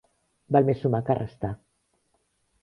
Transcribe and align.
Val 0.55 0.65
més 0.69 0.81
sumar 0.85 1.01
que 1.11 1.17
restar. 1.19 1.53